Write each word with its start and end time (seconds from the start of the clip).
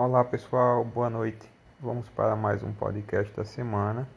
Olá 0.00 0.22
pessoal, 0.22 0.84
boa 0.84 1.10
noite. 1.10 1.50
Vamos 1.80 2.08
para 2.10 2.36
mais 2.36 2.62
um 2.62 2.72
podcast 2.72 3.34
da 3.34 3.44
semana, 3.44 4.08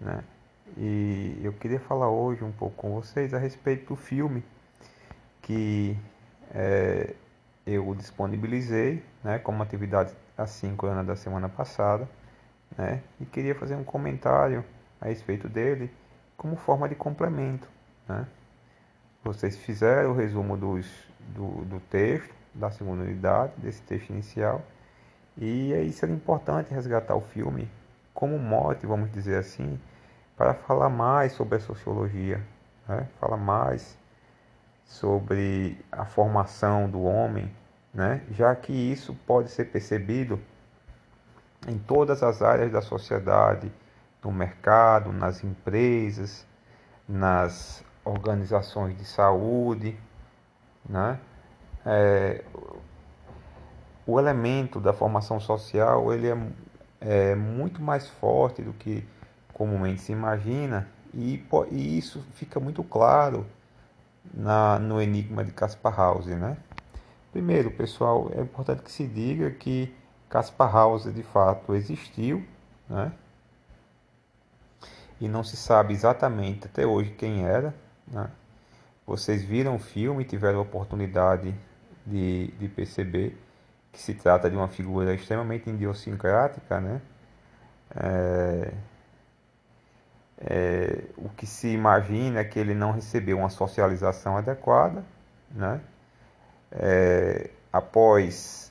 né? 0.00 0.24
E 0.74 1.38
eu 1.44 1.52
queria 1.52 1.78
falar 1.78 2.08
hoje 2.08 2.42
um 2.42 2.50
pouco 2.50 2.76
com 2.76 2.94
vocês 2.94 3.34
a 3.34 3.38
respeito 3.38 3.88
do 3.88 3.94
filme 3.94 4.42
que 5.42 5.94
é, 6.50 7.14
eu 7.66 7.94
disponibilizei, 7.94 9.04
né, 9.22 9.38
como 9.38 9.62
atividade 9.62 10.14
assíncrona 10.34 11.04
da 11.04 11.14
semana 11.14 11.46
passada, 11.46 12.08
né? 12.74 13.02
E 13.20 13.26
queria 13.26 13.54
fazer 13.54 13.74
um 13.74 13.84
comentário 13.84 14.64
a 14.98 15.08
respeito 15.08 15.46
dele 15.46 15.90
como 16.38 16.56
forma 16.56 16.88
de 16.88 16.94
complemento, 16.94 17.68
né? 18.08 18.26
Vocês 19.22 19.58
fizeram 19.58 20.12
o 20.12 20.14
resumo 20.14 20.56
dos, 20.56 20.86
do, 21.34 21.66
do 21.66 21.80
texto 21.90 22.34
da 22.54 22.70
segunda 22.70 23.02
unidade, 23.02 23.52
desse 23.58 23.82
texto 23.82 24.08
inicial 24.08 24.64
e 25.36 25.74
aí 25.74 25.92
seria 25.92 26.14
importante 26.14 26.72
resgatar 26.72 27.14
o 27.14 27.20
filme 27.20 27.68
como 28.14 28.38
mote, 28.38 28.86
vamos 28.86 29.12
dizer 29.12 29.38
assim, 29.38 29.78
para 30.36 30.54
falar 30.54 30.88
mais 30.88 31.32
sobre 31.32 31.56
a 31.56 31.60
sociologia, 31.60 32.42
né? 32.88 33.06
falar 33.20 33.36
mais 33.36 33.98
sobre 34.86 35.78
a 35.92 36.04
formação 36.06 36.88
do 36.88 37.02
homem, 37.02 37.54
né? 37.92 38.22
já 38.30 38.54
que 38.54 38.72
isso 38.72 39.14
pode 39.26 39.50
ser 39.50 39.66
percebido 39.66 40.40
em 41.68 41.78
todas 41.78 42.22
as 42.22 42.40
áreas 42.40 42.72
da 42.72 42.80
sociedade, 42.80 43.70
no 44.22 44.32
mercado, 44.32 45.12
nas 45.12 45.44
empresas, 45.44 46.46
nas 47.08 47.84
organizações 48.04 48.96
de 48.96 49.04
saúde, 49.04 49.96
né? 50.88 51.18
É, 51.84 52.42
o 54.06 54.20
elemento 54.20 54.78
da 54.80 54.92
formação 54.92 55.40
social 55.40 56.12
ele 56.12 56.28
é, 56.28 56.38
é 57.00 57.34
muito 57.34 57.82
mais 57.82 58.08
forte 58.08 58.62
do 58.62 58.72
que 58.72 59.06
comumente 59.52 60.00
se 60.00 60.12
imagina 60.12 60.88
e, 61.12 61.42
e 61.70 61.98
isso 61.98 62.24
fica 62.34 62.60
muito 62.60 62.84
claro 62.84 63.46
na, 64.32 64.78
no 64.78 65.00
enigma 65.00 65.42
de 65.42 65.50
Caspar 65.50 65.98
Hauser, 65.98 66.36
né? 66.36 66.56
Primeiro, 67.32 67.70
pessoal, 67.70 68.30
é 68.34 68.40
importante 68.40 68.82
que 68.82 68.90
se 68.90 69.06
diga 69.06 69.50
que 69.50 69.94
Caspar 70.28 70.74
Hauser 70.74 71.12
de 71.12 71.22
fato 71.22 71.74
existiu, 71.74 72.44
né? 72.88 73.12
E 75.20 75.28
não 75.28 75.42
se 75.42 75.56
sabe 75.56 75.94
exatamente 75.94 76.66
até 76.66 76.86
hoje 76.86 77.10
quem 77.10 77.44
era, 77.44 77.74
né? 78.06 78.30
Vocês 79.06 79.42
viram 79.42 79.76
o 79.76 79.78
filme 79.78 80.22
e 80.22 80.26
tiveram 80.26 80.58
a 80.58 80.62
oportunidade 80.62 81.54
de, 82.04 82.48
de 82.58 82.68
perceber 82.68 83.38
que 83.96 84.02
se 84.02 84.12
trata 84.12 84.50
de 84.50 84.54
uma 84.54 84.68
figura 84.68 85.14
extremamente 85.14 85.70
idiosincrática, 85.70 86.78
né? 86.78 87.00
É, 87.96 88.72
é, 90.38 91.04
o 91.16 91.30
que 91.30 91.46
se 91.46 91.68
imagina 91.68 92.40
é 92.40 92.44
que 92.44 92.58
ele 92.58 92.74
não 92.74 92.92
recebeu 92.92 93.38
uma 93.38 93.48
socialização 93.48 94.36
adequada, 94.36 95.02
né? 95.50 95.80
É, 96.70 97.48
após 97.72 98.70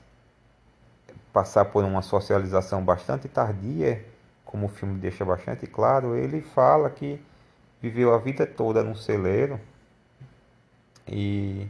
passar 1.34 1.66
por 1.66 1.84
uma 1.84 2.04
socialização 2.04 2.86
bastante 2.86 3.28
tardia, 3.28 4.06
como 4.46 4.68
o 4.68 4.70
filme 4.70 5.00
deixa 5.00 5.26
bastante 5.26 5.66
claro, 5.66 6.16
ele 6.16 6.42
fala 6.42 6.88
que 6.92 7.20
viveu 7.82 8.14
a 8.14 8.20
vida 8.20 8.46
toda 8.46 8.84
num 8.84 8.96
celeiro 8.96 9.60
e 11.08 11.68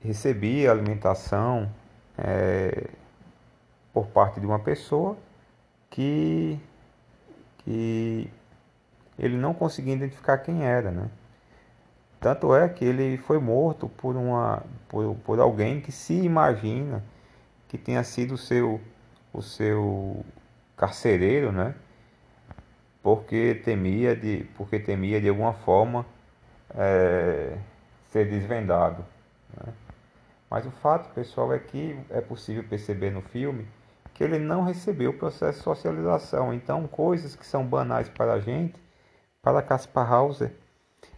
recebia 0.00 0.70
alimentação 0.70 1.70
é, 2.22 2.88
por 3.92 4.06
parte 4.08 4.40
de 4.40 4.46
uma 4.46 4.58
pessoa 4.58 5.16
que, 5.88 6.58
que 7.58 8.30
ele 9.18 9.36
não 9.36 9.54
conseguia 9.54 9.94
identificar 9.94 10.38
quem 10.38 10.64
era, 10.64 10.90
né? 10.90 11.10
Tanto 12.20 12.54
é 12.54 12.68
que 12.68 12.84
ele 12.84 13.16
foi 13.16 13.38
morto 13.38 13.88
por, 13.88 14.14
uma, 14.14 14.62
por, 14.88 15.14
por 15.24 15.40
alguém 15.40 15.80
que 15.80 15.90
se 15.90 16.14
imagina 16.14 17.02
que 17.66 17.78
tenha 17.78 18.04
sido 18.04 18.34
o 18.34 18.38
seu, 18.38 18.80
o 19.32 19.40
seu 19.40 20.24
carcereiro, 20.76 21.50
né? 21.50 21.74
Porque 23.02 23.54
temia 23.64 24.14
de, 24.14 24.46
porque 24.56 24.78
temia 24.78 25.18
de 25.20 25.30
alguma 25.30 25.54
forma 25.54 26.04
é, 26.74 27.56
ser 28.08 28.28
desvendado. 28.28 29.04
Né? 29.56 29.72
Mas 30.50 30.66
o 30.66 30.70
fato, 30.70 31.14
pessoal, 31.14 31.52
é 31.52 31.58
que 31.60 31.96
é 32.10 32.20
possível 32.20 32.64
perceber 32.64 33.10
no 33.10 33.22
filme 33.22 33.68
que 34.12 34.24
ele 34.24 34.38
não 34.38 34.64
recebeu 34.64 35.12
o 35.12 35.18
processo 35.18 35.58
de 35.58 35.64
socialização. 35.64 36.52
Então, 36.52 36.86
coisas 36.88 37.36
que 37.36 37.46
são 37.46 37.64
banais 37.64 38.08
para 38.08 38.34
a 38.34 38.40
gente, 38.40 38.74
para 39.40 39.62
Caspar 39.62 40.12
Hauser, 40.12 40.52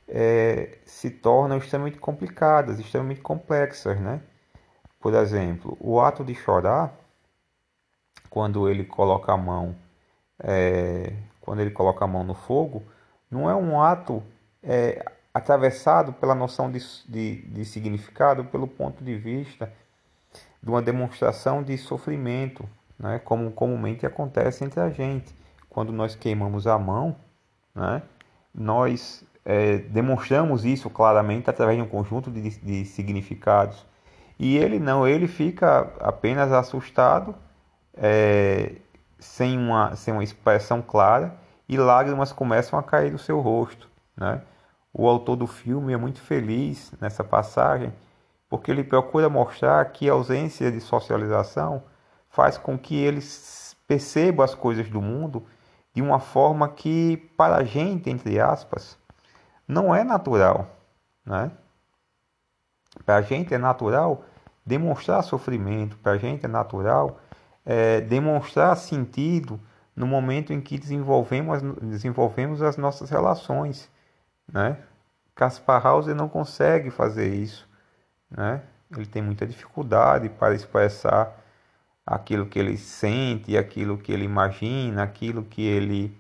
é, 0.07 0.79
se 0.85 1.11
tornam 1.11 1.57
extremamente 1.57 1.99
complicadas, 1.99 2.79
extremamente 2.79 3.21
complexas, 3.23 3.99
né? 3.99 4.21
Por 5.01 5.15
exemplo, 5.15 5.77
o 5.81 6.01
ato 6.01 6.23
de 6.23 6.35
chorar, 6.35 6.95
quando 8.31 8.69
ele 8.69 8.85
coloca 8.85 9.33
a 9.33 9.37
mão, 9.37 9.75
é, 10.39 11.13
quando 11.41 11.61
ele 11.61 11.71
coloca 11.71 12.05
a 12.05 12.09
mão 12.09 12.23
no 12.23 12.35
fogo, 12.35 12.85
não 13.31 13.51
é 13.51 13.55
um 13.55 13.81
ato 13.83 14.23
é, 14.63 15.05
atravessado 15.35 16.13
pela 16.13 16.35
noção 16.35 16.71
de, 16.71 16.79
de, 17.09 17.43
de 17.43 17.65
significado 17.65 18.45
pelo 18.45 18.67
ponto 18.67 19.03
de 19.03 19.17
vista 19.17 19.73
de 20.63 20.69
uma 20.69 20.83
demonstração 20.83 21.63
de 21.63 21.77
sofrimento, 21.77 22.69
né, 22.99 23.19
como 23.19 23.51
comumente 23.51 24.07
acontece 24.07 24.65
entre 24.65 24.81
a 24.81 24.91
gente. 24.91 25.35
Quando 25.69 25.93
nós 25.93 26.15
queimamos 26.15 26.67
a 26.67 26.79
mão, 26.79 27.17
né, 27.75 28.03
nós 28.55 29.25
é, 29.45 29.79
demonstramos 29.79 30.65
isso 30.65 30.89
claramente 30.89 31.51
através 31.51 31.77
de 31.79 31.83
um 31.83 31.89
conjunto 31.89 32.31
de, 32.31 32.51
de 32.61 32.85
significados. 32.85 33.85
E 34.39 34.57
ele 34.57 34.79
não, 34.79 35.07
ele 35.07 35.27
fica 35.27 35.93
apenas 36.01 36.53
assustado, 36.53 37.35
é, 37.95 38.77
sem, 39.19 39.59
uma, 39.59 39.97
sem 39.97 40.13
uma 40.13 40.25
expressão 40.25 40.83
clara, 40.83 41.35
e 41.69 41.77
lágrimas 41.77 42.33
começam 42.33 42.79
a 42.79 42.83
cair 42.83 43.11
do 43.11 43.19
seu 43.19 43.41
rosto. 43.41 43.89
Né? 44.17 44.43
O 44.93 45.09
autor 45.09 45.37
do 45.37 45.47
filme 45.47 45.93
é 45.93 45.97
muito 45.97 46.21
feliz 46.21 46.93
nessa 47.01 47.25
passagem, 47.25 47.93
porque 48.49 48.71
ele 48.71 48.85
procura 48.85 49.31
mostrar 49.31 49.85
que 49.87 50.09
a 50.09 50.13
ausência 50.13 50.71
de 50.71 50.81
socialização 50.81 51.83
faz 52.29 52.59
com 52.59 52.79
que 52.79 52.97
eles 52.97 53.75
percebam 53.89 54.45
as 54.45 54.55
coisas 54.55 54.89
do 54.89 55.01
mundo 55.01 55.45
de 55.95 56.03
uma 56.03 56.21
forma 56.21 56.69
que, 56.69 57.17
para 57.37 57.57
a 57.57 57.65
gente, 57.65 58.11
entre 58.11 58.39
aspas, 58.39 58.99
não 59.67 59.95
é 59.95 60.05
natural. 60.05 60.67
Né? 61.25 61.51
Para 63.05 63.17
a 63.17 63.23
gente 63.23 63.55
é 63.55 63.59
natural 63.59 64.25
demonstrar 64.65 65.23
sofrimento, 65.23 65.97
para 65.99 66.13
a 66.13 66.19
gente 66.19 66.45
é 66.45 66.49
natural 66.49 67.19
é, 67.65 68.01
demonstrar 68.01 68.77
sentido 68.77 69.59
no 69.95 70.07
momento 70.07 70.53
em 70.53 70.61
que 70.61 70.79
desenvolvemos, 70.79 71.63
desenvolvemos 71.81 72.63
as 72.63 72.77
nossas 72.77 73.11
relações 73.11 73.91
né? 74.51 74.79
Caspar 75.35 75.85
Hauser 75.87 76.15
não 76.15 76.29
consegue 76.29 76.91
fazer 76.91 77.35
isso, 77.35 77.69
né? 78.31 78.63
Ele 78.91 79.07
tem 79.07 79.23
muita 79.23 79.47
dificuldade 79.47 80.29
para 80.29 80.55
expressar 80.55 81.39
aquilo 82.07 82.47
que 82.47 82.59
ele 82.59 82.77
sente, 82.77 83.57
aquilo 83.57 83.97
que 83.97 84.13
ele 84.13 84.25
imagina, 84.25 85.03
aquilo 85.03 85.43
que 85.43 85.63
ele 85.63 86.17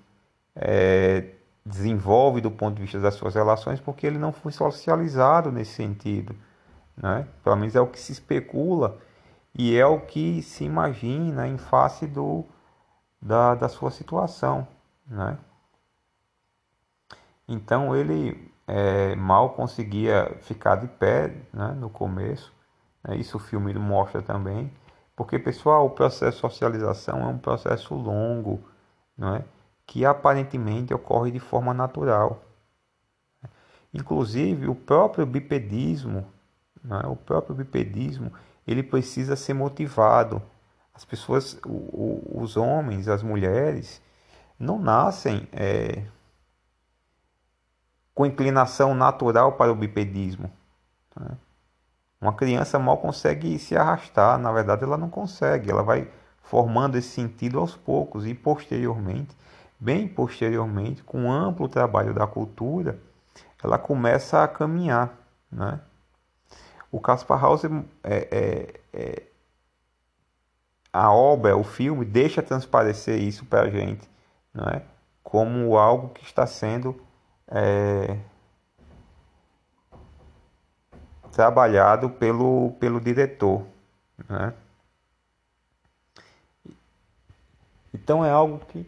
é, 0.57 1.35
desenvolve 1.65 2.41
do 2.41 2.51
ponto 2.51 2.77
de 2.77 2.83
vista 2.83 2.99
das 2.99 3.15
suas 3.15 3.35
relações, 3.35 3.81
porque 3.81 4.07
ele 4.07 4.19
não 4.19 4.33
foi 4.33 4.53
socializado 4.53 5.53
nesse 5.53 5.73
sentido, 5.73 6.35
né? 6.97 7.27
Pelo 7.45 7.57
menos 7.57 7.77
é 7.77 7.81
o 7.81 7.87
que 7.87 8.01
se 8.01 8.13
especula 8.13 8.99
e 9.55 9.77
é 9.77 9.85
o 9.85 10.01
que 10.01 10.43
se 10.43 10.65
imagina 10.65 11.47
em 11.47 11.59
face 11.59 12.07
do 12.07 12.45
da, 13.21 13.55
da 13.55 13.69
sua 13.69 13.91
situação, 13.91 14.67
né? 15.07 15.39
Então 17.53 17.95
ele 17.95 18.51
é, 18.67 19.15
mal 19.15 19.51
conseguia 19.51 20.35
ficar 20.41 20.77
de 20.77 20.89
pé 20.89 21.35
né, 21.53 21.69
no 21.79 21.91
começo. 21.91 22.53
Né, 23.05 23.17
isso 23.17 23.37
o 23.37 23.41
filme 23.41 23.75
mostra 23.75 24.23
também. 24.23 24.73
Porque, 25.15 25.39
pessoal, 25.39 25.87
o 25.87 25.91
processo 25.91 26.37
de 26.37 26.41
socialização 26.41 27.21
é 27.21 27.27
um 27.27 27.39
processo 27.39 27.95
longo, 27.95 28.61
não 29.17 29.37
é? 29.37 29.45
que 29.87 30.07
aparentemente 30.07 30.95
ocorre 30.95 31.31
de 31.31 31.39
forma 31.39 31.75
natural. 31.75 32.43
Inclusive, 33.93 34.69
o 34.69 34.75
próprio 34.75 35.27
bipedismo, 35.27 36.27
é? 36.91 37.07
o 37.07 37.15
próprio 37.15 37.55
bipedismo, 37.55 38.33
ele 38.67 38.83
precisa 38.83 39.37
ser 39.37 39.53
motivado. 39.53 40.41
As 40.95 41.05
pessoas, 41.05 41.61
os 41.65 42.57
homens, 42.57 43.09
as 43.09 43.23
mulheres, 43.23 44.01
não 44.59 44.79
nascem 44.79 45.47
é, 45.53 46.05
com 48.15 48.27
inclinação 48.27 48.95
natural 48.95 49.53
para 49.53 49.73
o 49.73 49.77
bipedismo. 49.77 50.51
Né? 51.17 51.37
Uma 52.21 52.33
criança 52.33 52.79
mal 52.79 52.99
consegue 52.99 53.59
se 53.59 53.77
arrastar, 53.77 54.39
na 54.39 54.53
verdade 54.53 54.85
ela 54.85 54.97
não 54.97 55.11
consegue, 55.11 55.71
ela 55.71 55.83
vai 55.83 56.09
formando 56.43 56.97
esse 56.97 57.09
sentido 57.09 57.59
aos 57.59 57.77
poucos 57.77 58.27
e 58.27 58.35
posteriormente, 58.35 59.37
bem 59.79 60.07
posteriormente, 60.07 61.03
com 61.03 61.33
amplo 61.33 61.69
trabalho 61.69 62.15
da 62.15 62.27
cultura, 62.27 62.99
ela 63.63 63.79
começa 63.79 64.43
a 64.43 64.49
caminhar, 64.49 65.13
né? 65.51 65.81
O 66.91 67.01
Caspar 67.01 67.43
Hauser 67.43 67.71
é, 68.05 68.29
é, 68.31 68.81
é, 68.93 69.23
a 70.93 71.11
obra, 71.11 71.57
o 71.57 71.65
filme 71.65 72.05
deixa 72.05 72.43
transparecer 72.43 73.19
isso 73.19 73.47
para 73.47 73.63
a 73.63 73.71
gente, 73.71 74.09
não 74.53 74.67
é? 74.67 74.83
Como 75.23 75.79
algo 75.79 76.11
que 76.11 76.23
está 76.23 76.47
sendo 76.47 77.01
é, 77.53 78.17
trabalhado 81.33 82.11
pelo, 82.11 82.73
pelo 82.81 83.01
diretor. 83.01 83.65
Né? 84.29 84.55
Então 87.93 88.25
é 88.25 88.31
algo 88.31 88.65
que, 88.67 88.87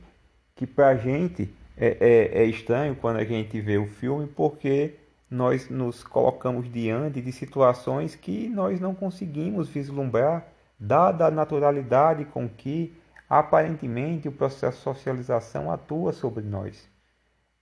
que 0.57 0.67
para 0.67 0.89
a 0.89 0.97
gente 0.97 1.55
é, 1.77 1.97
é, 2.01 2.43
é 2.43 2.45
estranho 2.45 2.97
quando 2.97 3.19
a 3.19 3.25
gente 3.25 3.61
vê 3.61 3.77
o 3.77 3.87
filme, 3.87 4.27
porque 4.27 4.97
nós 5.31 5.69
nos 5.69 6.03
colocamos 6.03 6.71
diante 6.71 7.21
de 7.21 7.33
situações 7.33 8.15
que 8.15 8.49
nós 8.49 8.81
não 8.81 8.95
conseguimos 8.95 9.69
vislumbrar, 9.69 10.47
dada 10.79 11.27
a 11.27 11.31
naturalidade 11.31 12.25
com 12.27 12.49
que 12.49 12.97
aparentemente 13.29 14.29
o 14.29 14.33
processo 14.33 14.79
de 14.79 14.85
socialização 14.85 15.71
atua 15.71 16.13
sobre 16.13 16.45
nós. 16.45 16.89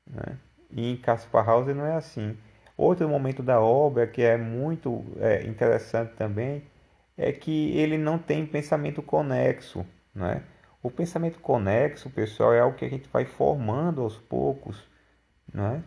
Né? 0.07 0.37
E 0.73 0.93
em 0.93 0.97
Caspar 0.97 1.49
Hauser 1.49 1.75
não 1.75 1.87
é 1.87 1.95
assim. 1.97 2.37
Outro 2.77 3.09
momento 3.09 3.43
da 3.43 3.61
obra 3.61 4.07
que 4.07 4.23
é 4.23 4.37
muito 4.37 5.05
é, 5.19 5.47
interessante 5.47 6.15
também 6.15 6.65
é 7.17 7.31
que 7.33 7.77
ele 7.77 7.99
não 7.99 8.19
tem 8.19 8.47
pensamento 8.47 9.03
conexo, 9.03 9.87
né? 10.15 10.43
O 10.83 10.91
pensamento 10.91 11.39
conexo, 11.39 12.11
pessoal, 12.11 12.53
é 12.53 12.61
algo 12.61 12.77
que 12.77 12.85
a 12.85 12.89
gente 12.89 13.09
vai 13.13 13.25
formando 13.25 14.03
aos 14.03 14.17
poucos, 14.17 14.83
né? 15.53 15.83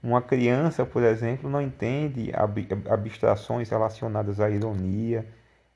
Uma 0.00 0.22
criança, 0.22 0.86
por 0.86 1.02
exemplo, 1.02 1.50
não 1.50 1.60
entende 1.60 2.30
abstrações 2.88 3.68
relacionadas 3.68 4.38
à 4.38 4.48
ironia, 4.48 5.26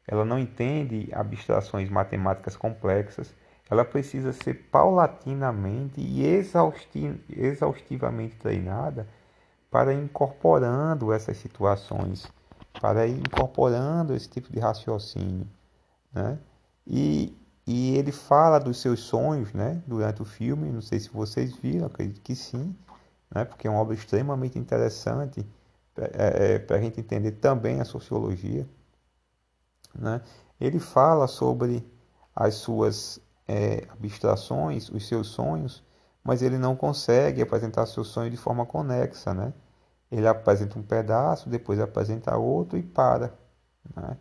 ela 0.06 0.24
não 0.24 0.38
entende 0.38 1.08
abstrações 1.12 1.88
matemáticas 1.88 2.56
complexas, 2.56 3.34
ela 3.72 3.86
precisa 3.86 4.34
ser 4.34 4.68
paulatinamente 4.70 5.98
e 5.98 6.26
exaustivamente 7.30 8.36
treinada 8.36 9.08
para 9.70 9.94
ir 9.94 10.04
incorporando 10.04 11.10
essas 11.10 11.38
situações, 11.38 12.30
para 12.82 13.06
ir 13.06 13.16
incorporando 13.16 14.14
esse 14.14 14.28
tipo 14.28 14.52
de 14.52 14.58
raciocínio, 14.58 15.48
né? 16.12 16.38
E, 16.86 17.34
e 17.66 17.96
ele 17.96 18.12
fala 18.12 18.58
dos 18.58 18.78
seus 18.78 19.00
sonhos, 19.00 19.54
né? 19.54 19.82
Durante 19.86 20.20
o 20.20 20.26
filme, 20.26 20.70
não 20.70 20.82
sei 20.82 21.00
se 21.00 21.08
vocês 21.08 21.56
viram, 21.56 21.86
acredito 21.86 22.20
que 22.20 22.36
sim, 22.36 22.76
né? 23.34 23.46
Porque 23.46 23.66
é 23.66 23.70
uma 23.70 23.80
obra 23.80 23.94
extremamente 23.94 24.58
interessante 24.58 25.46
é, 25.96 26.56
é, 26.56 26.58
para 26.58 26.76
a 26.76 26.80
gente 26.80 27.00
entender 27.00 27.32
também 27.32 27.80
a 27.80 27.86
sociologia, 27.86 28.68
né? 29.94 30.20
Ele 30.60 30.78
fala 30.78 31.26
sobre 31.26 31.82
as 32.36 32.56
suas 32.56 33.18
é, 33.46 33.86
abstrações, 33.90 34.88
os 34.88 35.06
seus 35.06 35.28
sonhos, 35.28 35.82
mas 36.22 36.42
ele 36.42 36.58
não 36.58 36.76
consegue 36.76 37.42
apresentar 37.42 37.86
seu 37.86 38.04
sonho 38.04 38.30
de 38.30 38.36
forma 38.36 38.64
conexa, 38.64 39.34
né? 39.34 39.52
Ele 40.10 40.26
apresenta 40.26 40.78
um 40.78 40.82
pedaço, 40.82 41.48
depois 41.48 41.80
apresenta 41.80 42.36
outro 42.36 42.78
e 42.78 42.82
para. 42.82 43.32
Né? 43.96 44.16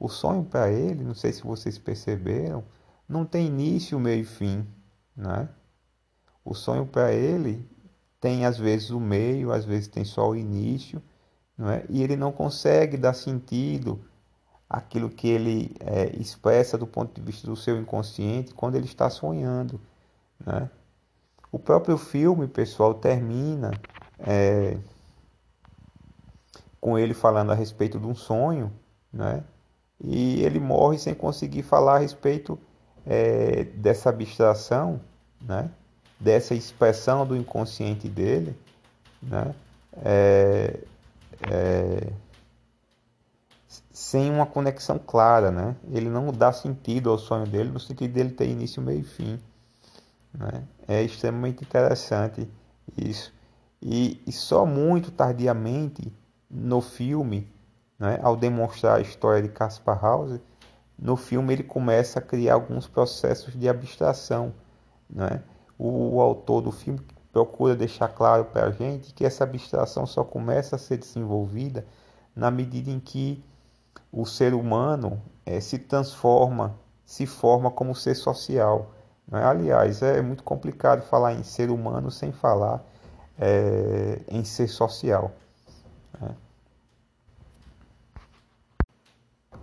O 0.00 0.08
sonho 0.08 0.44
para 0.44 0.70
ele, 0.70 1.04
não 1.04 1.14
sei 1.14 1.32
se 1.32 1.42
vocês 1.42 1.78
perceberam, 1.78 2.64
não 3.08 3.24
tem 3.24 3.46
início, 3.46 4.00
meio 4.00 4.22
e 4.22 4.24
fim. 4.24 4.66
Né? 5.14 5.48
O 6.44 6.54
sonho 6.54 6.86
para 6.86 7.12
ele 7.12 7.68
tem 8.20 8.46
às 8.46 8.58
vezes 8.58 8.90
o 8.90 8.98
meio, 8.98 9.52
às 9.52 9.64
vezes 9.64 9.86
tem 9.86 10.04
só 10.04 10.30
o 10.30 10.36
início, 10.36 11.02
não 11.56 11.68
é? 11.68 11.84
e 11.90 12.02
ele 12.02 12.16
não 12.16 12.32
consegue 12.32 12.96
dar 12.96 13.12
sentido 13.12 14.02
àquilo 14.74 15.08
que 15.08 15.28
ele 15.28 15.76
é, 15.78 16.16
expressa 16.16 16.76
do 16.76 16.86
ponto 16.86 17.14
de 17.14 17.24
vista 17.24 17.46
do 17.46 17.54
seu 17.54 17.78
inconsciente 17.78 18.52
quando 18.52 18.74
ele 18.74 18.86
está 18.86 19.08
sonhando. 19.08 19.80
Né? 20.44 20.68
O 21.52 21.60
próprio 21.60 21.96
filme, 21.96 22.48
pessoal, 22.48 22.92
termina 22.92 23.70
é, 24.18 24.76
com 26.80 26.98
ele 26.98 27.14
falando 27.14 27.52
a 27.52 27.54
respeito 27.54 28.00
de 28.00 28.06
um 28.06 28.16
sonho, 28.16 28.72
né? 29.12 29.44
E 30.00 30.42
ele 30.42 30.58
morre 30.58 30.98
sem 30.98 31.14
conseguir 31.14 31.62
falar 31.62 31.94
a 31.94 31.98
respeito 31.98 32.58
é, 33.06 33.62
dessa 33.64 34.10
abstração, 34.10 35.00
né? 35.40 35.70
Dessa 36.18 36.52
expressão 36.52 37.24
do 37.24 37.36
inconsciente 37.36 38.08
dele, 38.08 38.58
né? 39.22 39.54
É, 40.02 40.80
é, 41.48 42.12
sem 43.94 44.28
uma 44.28 44.44
conexão 44.44 44.98
clara, 44.98 45.52
né? 45.52 45.76
Ele 45.92 46.10
não 46.10 46.32
dá 46.32 46.52
sentido 46.52 47.10
ao 47.10 47.16
sonho 47.16 47.46
dele, 47.46 47.70
no 47.70 47.78
sentido 47.78 48.12
dele 48.12 48.30
ter 48.30 48.48
início, 48.48 48.82
meio 48.82 48.98
e 48.98 49.04
fim. 49.04 49.40
Né? 50.36 50.64
É 50.88 51.00
extremamente 51.00 51.62
interessante 51.62 52.50
isso. 52.98 53.32
E, 53.80 54.20
e 54.26 54.32
só 54.32 54.66
muito 54.66 55.12
tardiamente 55.12 56.12
no 56.50 56.80
filme, 56.80 57.48
né, 57.96 58.18
ao 58.20 58.36
demonstrar 58.36 58.96
a 58.96 59.00
história 59.00 59.40
de 59.40 59.48
Caspar 59.48 60.04
Hauser, 60.04 60.40
no 60.98 61.16
filme 61.16 61.52
ele 61.52 61.62
começa 61.62 62.18
a 62.18 62.22
criar 62.22 62.54
alguns 62.54 62.88
processos 62.88 63.54
de 63.54 63.68
abstração. 63.68 64.52
Né? 65.08 65.40
O, 65.78 66.16
o 66.16 66.20
autor 66.20 66.62
do 66.62 66.72
filme 66.72 67.00
procura 67.32 67.76
deixar 67.76 68.08
claro 68.08 68.46
para 68.46 68.66
a 68.66 68.70
gente 68.72 69.14
que 69.14 69.24
essa 69.24 69.44
abstração 69.44 70.04
só 70.04 70.24
começa 70.24 70.74
a 70.74 70.80
ser 70.80 70.96
desenvolvida 70.96 71.86
na 72.34 72.50
medida 72.50 72.90
em 72.90 72.98
que 72.98 73.40
o 74.16 74.24
ser 74.24 74.54
humano 74.54 75.20
é, 75.44 75.58
se 75.60 75.76
transforma, 75.76 76.78
se 77.04 77.26
forma 77.26 77.70
como 77.70 77.94
ser 77.96 78.14
social. 78.14 78.94
Né? 79.26 79.44
Aliás, 79.44 80.02
é 80.02 80.22
muito 80.22 80.44
complicado 80.44 81.02
falar 81.02 81.34
em 81.34 81.42
ser 81.42 81.68
humano 81.68 82.12
sem 82.12 82.30
falar 82.30 82.84
é, 83.36 84.20
em 84.28 84.44
ser 84.44 84.68
social. 84.68 85.32
Né? 86.20 86.36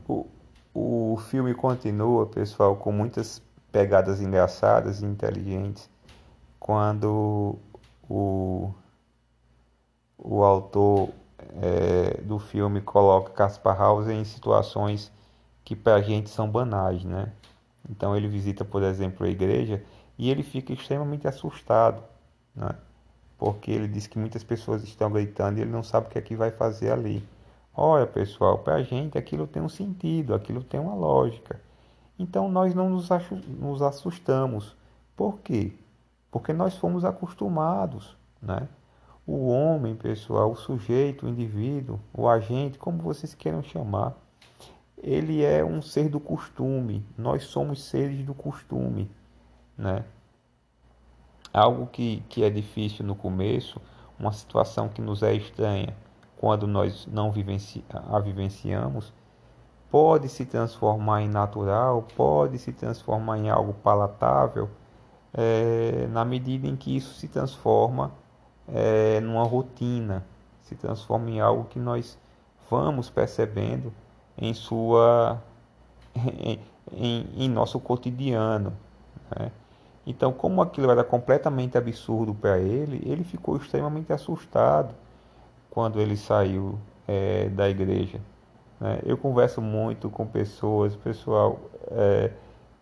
O, 0.05 0.27
o 0.73 1.17
filme 1.29 1.53
continua, 1.53 2.27
pessoal, 2.27 2.75
com 2.75 2.91
muitas 2.91 3.41
pegadas 3.71 4.19
engraçadas 4.19 5.01
e 5.01 5.05
inteligentes 5.05 5.89
quando 6.59 7.57
o, 8.09 8.73
o 10.17 10.43
autor 10.43 11.09
é, 11.61 12.21
do 12.21 12.39
filme 12.39 12.81
coloca 12.81 13.31
Caspar 13.31 13.79
Hauser 13.81 14.15
em 14.15 14.23
situações 14.23 15.11
que 15.63 15.75
para 15.75 15.95
a 15.95 16.01
gente 16.01 16.29
são 16.29 16.49
banais, 16.49 17.03
né? 17.03 17.31
Então 17.89 18.15
ele 18.15 18.27
visita, 18.27 18.63
por 18.63 18.83
exemplo, 18.83 19.25
a 19.25 19.29
igreja 19.29 19.83
e 20.17 20.29
ele 20.29 20.43
fica 20.43 20.73
extremamente 20.73 21.27
assustado, 21.27 22.03
né? 22.55 22.75
Porque 23.37 23.71
ele 23.71 23.87
diz 23.87 24.05
que 24.07 24.19
muitas 24.19 24.43
pessoas 24.43 24.83
estão 24.83 25.11
gritando 25.11 25.57
e 25.57 25.61
ele 25.61 25.71
não 25.71 25.83
sabe 25.83 26.07
o 26.07 26.09
que 26.09 26.19
é 26.19 26.21
que 26.21 26.35
vai 26.35 26.51
fazer 26.51 26.91
ali. 26.91 27.23
Olha, 27.75 28.05
pessoal, 28.05 28.59
para 28.59 28.75
a 28.75 28.83
gente 28.83 29.17
aquilo 29.17 29.47
tem 29.47 29.61
um 29.61 29.69
sentido, 29.69 30.35
aquilo 30.35 30.63
tem 30.63 30.79
uma 30.79 30.93
lógica. 30.93 31.59
Então 32.19 32.49
nós 32.49 32.75
não 32.75 32.89
nos 32.89 33.81
assustamos. 33.81 34.75
Por 35.15 35.39
quê? 35.39 35.73
Porque 36.29 36.53
nós 36.53 36.77
fomos 36.77 37.03
acostumados, 37.03 38.15
né? 38.41 38.67
O 39.25 39.47
homem, 39.47 39.95
pessoal, 39.95 40.51
o 40.51 40.55
sujeito, 40.55 41.25
o 41.25 41.29
indivíduo, 41.29 41.99
o 42.13 42.27
agente, 42.27 42.79
como 42.79 42.97
vocês 42.97 43.33
queiram 43.35 43.61
chamar, 43.61 44.15
ele 44.97 45.43
é 45.43 45.63
um 45.63 45.81
ser 45.81 46.09
do 46.09 46.19
costume. 46.19 47.05
Nós 47.17 47.43
somos 47.43 47.83
seres 47.83 48.25
do 48.25 48.33
costume, 48.33 49.09
né? 49.77 50.03
Algo 51.53 51.87
que, 51.87 52.23
que 52.29 52.43
é 52.43 52.49
difícil 52.49 53.05
no 53.05 53.15
começo, 53.15 53.79
uma 54.17 54.31
situação 54.31 54.89
que 54.89 55.01
nos 55.01 55.21
é 55.21 55.33
estranha 55.33 55.95
quando 56.37 56.65
nós 56.65 57.05
não 57.05 57.31
vivenci 57.31 57.85
a 57.89 58.17
vivenciamos, 58.19 59.13
pode 59.91 60.27
se 60.27 60.43
transformar 60.43 61.21
em 61.21 61.29
natural, 61.29 62.07
pode 62.15 62.57
se 62.57 62.73
transformar 62.73 63.37
em 63.37 63.49
algo 63.49 63.73
palatável, 63.73 64.67
é, 65.31 66.07
na 66.09 66.25
medida 66.25 66.65
em 66.65 66.75
que 66.75 66.95
isso 66.97 67.13
se 67.13 67.27
transforma 67.27 68.11
é, 68.67 69.19
numa 69.19 69.43
rotina, 69.43 70.25
se 70.63 70.75
transforma 70.75 71.29
em 71.29 71.39
algo 71.39 71.65
que 71.65 71.79
nós 71.79 72.17
vamos 72.69 73.09
percebendo 73.09 73.93
em 74.37 74.53
sua 74.53 75.41
em, 76.93 77.27
em, 77.35 77.49
nosso 77.49 77.79
cotidiano. 77.79 78.73
Né? 79.37 79.51
Então, 80.05 80.31
como 80.33 80.61
aquilo 80.61 80.89
era 80.89 81.03
completamente 81.03 81.77
absurdo 81.77 82.33
para 82.33 82.57
ele, 82.57 83.01
ele 83.05 83.23
ficou 83.23 83.57
extremamente 83.57 84.11
assustado 84.11 84.93
quando 85.69 85.99
ele 85.99 86.17
saiu 86.17 86.77
é, 87.07 87.49
da 87.49 87.69
igreja. 87.69 88.19
Né? 88.79 88.99
Eu 89.05 89.17
converso 89.17 89.61
muito 89.61 90.09
com 90.09 90.25
pessoas, 90.25 90.95
pessoal 90.95 91.59
é, 91.91 92.31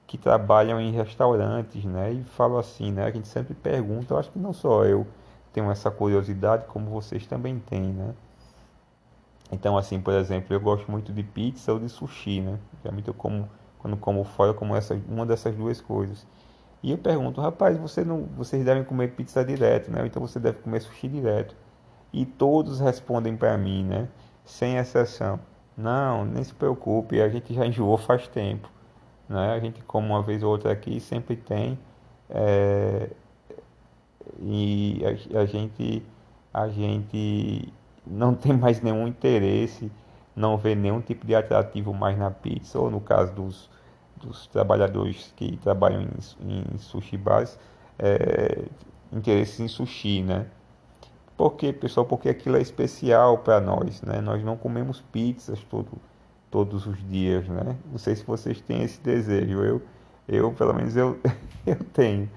que 0.08 0.18
trabalham 0.18 0.80
em 0.80 0.92
restaurantes, 0.92 1.86
né? 1.86 2.12
E 2.14 2.24
falo 2.24 2.58
assim, 2.58 2.92
né? 2.92 3.06
A 3.06 3.12
gente 3.12 3.28
sempre 3.28 3.54
pergunta, 3.54 4.14
eu 4.14 4.18
acho 4.18 4.32
que 4.32 4.40
não 4.40 4.54
só 4.54 4.84
eu 4.84 5.06
tenho 5.54 5.70
essa 5.72 5.90
curiosidade, 5.92 6.66
como 6.68 6.90
vocês 6.90 7.26
também 7.26 7.60
têm, 7.60 7.94
né? 7.94 8.14
Então, 9.52 9.78
assim, 9.78 10.00
por 10.00 10.14
exemplo, 10.14 10.54
eu 10.54 10.60
gosto 10.60 10.90
muito 10.90 11.12
de 11.12 11.24
pizza 11.24 11.74
ou 11.74 11.80
de 11.80 11.90
sushi, 11.90 12.42
né? 12.42 12.60
Geralmente 12.84 13.08
eu 13.08 13.14
como, 13.14 13.50
quando 13.80 13.98
como 13.98 14.24
fora, 14.24 14.52
eu 14.52 14.56
como 14.56 14.76
essa, 14.76 15.00
uma 15.08 15.26
dessas 15.26 15.56
duas 15.56 15.82
coisas. 15.82 16.26
E 16.84 16.92
eu 16.92 16.98
pergunto, 16.98 17.42
rapaz, 17.42 17.78
você 17.78 18.04
não, 18.06 18.24
vocês 18.38 18.64
devem 18.64 18.84
comer 18.84 19.10
pizza 19.10 19.44
direto, 19.44 19.92
né? 19.92 20.06
Então 20.06 20.22
você 20.22 20.40
deve 20.40 20.60
comer 20.60 20.80
sushi 20.82 21.08
direto. 21.08 21.56
E 22.14 22.26
todos 22.26 22.80
respondem 22.80 23.36
para 23.36 23.58
mim, 23.58 23.84
né? 23.84 24.08
Sem 24.46 24.78
exceção. 24.78 25.40
Não, 25.78 26.26
nem 26.26 26.44
se 26.44 26.54
preocupe, 26.54 27.22
a 27.22 27.30
gente 27.30 27.54
já 27.54 27.66
enjoou 27.66 27.98
faz 27.98 28.28
tempo. 28.28 28.70
Né? 29.30 29.54
A 29.54 29.60
gente 29.60 29.82
come 29.84 30.08
uma 30.08 30.22
vez 30.22 30.44
ou 30.44 30.52
outra 30.52 30.72
aqui, 30.72 31.00
sempre 31.00 31.36
tem. 31.36 31.80
É... 32.30 33.10
E 34.40 35.02
a, 35.04 35.40
a, 35.40 35.46
gente, 35.46 36.04
a 36.54 36.68
gente 36.68 37.74
não 38.06 38.34
tem 38.36 38.54
mais 38.54 38.82
nenhum 38.82 39.08
interesse, 39.08 39.92
não 40.36 40.58
vê 40.58 40.76
nenhum 40.76 41.02
tipo 41.02 41.26
de 41.26 41.36
atrativo 41.36 41.94
mais 41.94 42.18
na 42.18 42.32
pizza, 42.32 42.80
ou 42.80 42.90
no 42.90 43.02
caso 43.02 43.34
dos, 43.34 43.70
dos 44.18 44.48
trabalhadores 44.48 45.34
que 45.36 45.58
trabalham 45.58 46.02
em, 46.42 46.74
em 46.74 46.78
sushi 46.78 47.18
bars, 47.18 47.60
é, 47.98 48.64
interesse 49.12 49.62
em 49.64 49.68
sushi, 49.68 50.22
né? 50.22 50.46
Por 51.36 51.52
quê, 51.52 51.72
pessoal? 51.72 52.06
Porque 52.06 52.28
aquilo 52.28 52.58
é 52.58 52.62
especial 52.62 53.38
para 53.38 53.62
nós, 53.62 54.02
né? 54.02 54.20
Nós 54.20 54.44
não 54.44 54.58
comemos 54.58 55.02
pizzas 55.12 55.64
todo, 55.70 55.92
todos 56.52 56.86
os 56.86 56.98
dias, 57.08 57.48
né? 57.48 57.78
Não 57.90 57.98
sei 57.98 58.16
se 58.16 58.26
vocês 58.26 58.60
têm 58.60 58.84
esse 58.84 59.00
desejo. 59.00 59.64
Eu, 59.64 59.82
eu 60.28 60.52
pelo 60.52 60.74
menos 60.74 60.98
eu, 60.98 61.18
eu 61.66 61.78
tenho. 61.94 62.30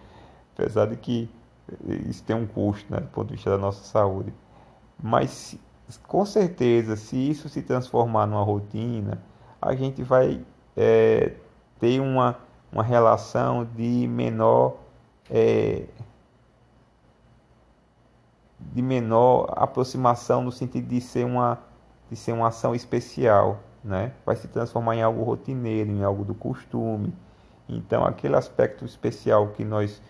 Apesar 0.55 0.87
de 0.87 0.97
que 0.97 1.29
isso 2.09 2.23
tem 2.25 2.37
um 2.37 2.47
custo, 2.47 2.93
né? 2.93 3.01
Do 3.01 3.09
ponto 3.09 3.29
de 3.29 3.35
vista 3.35 3.51
da 3.51 3.59
nossa 3.59 3.85
saúde. 3.85 4.33
Mas 5.03 5.59
com 6.07 6.25
certeza, 6.25 6.97
se 6.97 7.17
isso 7.17 7.49
se 7.49 7.63
transformar 7.63 8.27
numa 8.27 8.43
rotina, 8.43 9.23
a 9.61 9.75
gente 9.75 10.03
vai 10.03 10.41
é, 10.77 11.35
ter 11.79 12.01
uma, 12.01 12.39
uma 12.73 12.83
relação 12.83 13.65
de 13.65 14.07
menor 14.07 14.77
é, 15.31 15.85
de 18.59 18.81
menor 18.81 19.53
aproximação 19.57 20.43
no 20.43 20.53
sentido 20.53 20.87
de 20.87 21.01
ser 21.01 21.25
uma 21.25 21.59
de 22.11 22.17
ser 22.17 22.33
uma 22.33 22.49
ação 22.49 22.75
especial, 22.75 23.61
né? 23.83 24.13
Vai 24.25 24.37
se 24.37 24.47
transformar 24.47 24.97
em 24.97 25.03
algo 25.03 25.23
rotineiro, 25.23 25.91
em 25.91 26.05
algo 26.05 26.25
do 26.25 26.35
costume. 26.35 27.15
Então, 27.67 28.05
aquele 28.05 28.37
aspecto 28.37 28.85
especial 28.85 29.49
que 29.49 29.65
nós 29.65 30.03